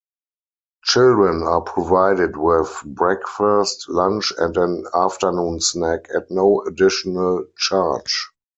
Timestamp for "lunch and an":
3.87-4.87